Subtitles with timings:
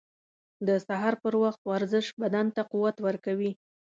[0.67, 3.51] •د سهار پر وخت ورزش بدن ته قوت ورکوي.